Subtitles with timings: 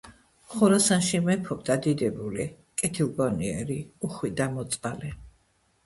[0.53, 2.47] ხორასანში მეფობდა დიდებული,
[2.83, 5.19] კეთილგონიერი, უხვი და მოწყალე